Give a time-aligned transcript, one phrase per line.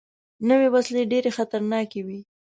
[0.49, 2.19] نوې وسلې ډېرې خطرناکې وي